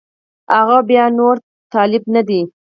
[0.57, 1.35] هغه خو بیا نور
[1.73, 2.41] طالب نه دی